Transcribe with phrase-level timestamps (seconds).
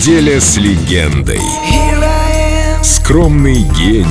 [0.00, 1.40] деле с легендой.
[2.82, 4.06] Скромный гений.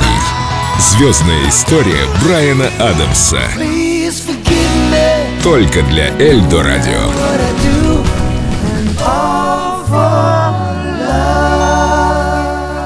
[0.79, 3.41] Звездная история Брайана Адамса.
[5.43, 7.11] Только для Эльдо Радио.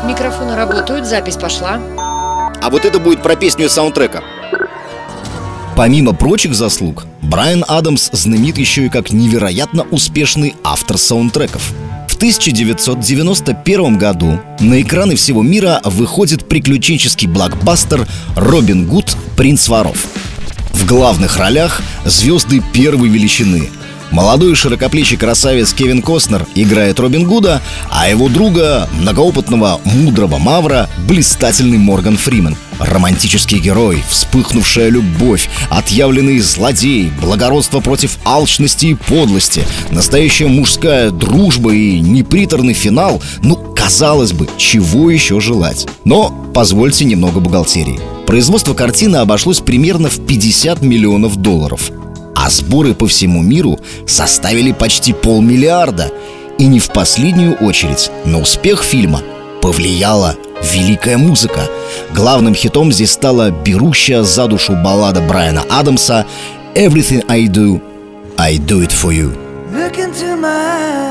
[0.05, 1.79] Микрофоны работают, запись пошла.
[2.61, 4.23] А вот это будет про песню саундтрека.
[5.75, 11.73] Помимо прочих заслуг, Брайан Адамс знаменит еще и как невероятно успешный автор саундтреков.
[12.19, 18.05] В 1991 году на экраны всего мира выходит приключенческий блокбастер
[18.35, 19.15] «Робин Гуд.
[19.37, 20.05] Принц воров».
[20.73, 23.69] В главных ролях звезды первой величины
[24.11, 31.77] Молодой широкоплечий красавец Кевин Костнер играет Робин Гуда, а его друга, многоопытного мудрого Мавра, блистательный
[31.77, 32.57] Морган Фримен.
[32.79, 41.99] Романтический герой, вспыхнувшая любовь, отъявленный злодей, благородство против алчности и подлости, настоящая мужская дружба и
[41.99, 45.87] неприторный финал, ну, казалось бы, чего еще желать?
[46.05, 47.99] Но позвольте немного бухгалтерии.
[48.25, 51.91] Производство картины обошлось примерно в 50 миллионов долларов–
[52.39, 56.11] а сборы по всему миру составили почти полмиллиарда.
[56.57, 59.21] И не в последнюю очередь на успех фильма
[59.61, 60.37] повлияла
[60.73, 61.61] великая музыка.
[62.13, 66.25] Главным хитом здесь стала берущая за душу баллада Брайана Адамса
[66.75, 67.81] «Everything I Do,
[68.37, 69.35] I Do It For You».
[69.71, 71.09] Look into my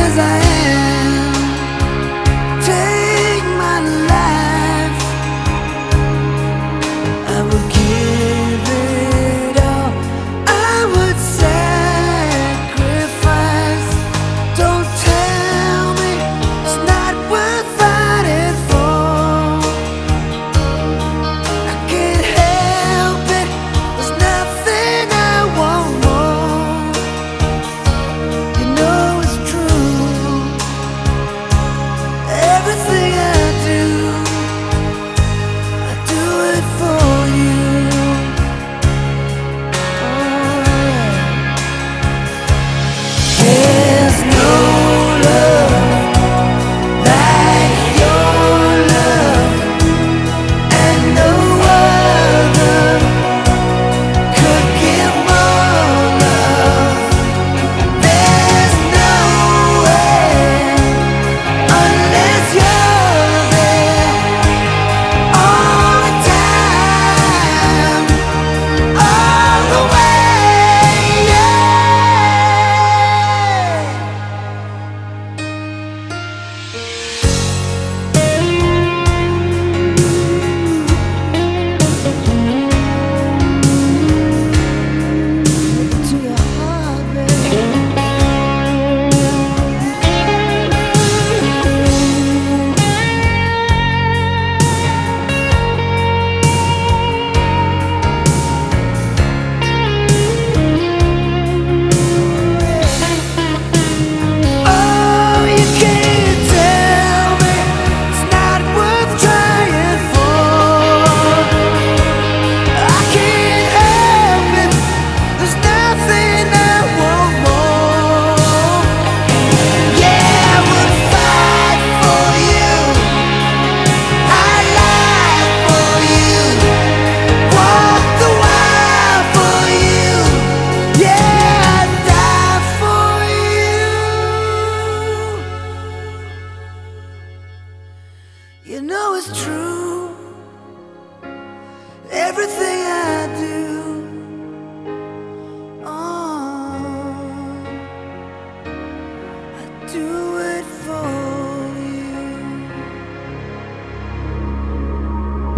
[0.06, 0.45] As I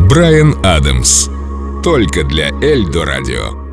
[0.09, 1.27] Брайан Адамс.
[1.83, 3.66] Только для Эльдо Радио.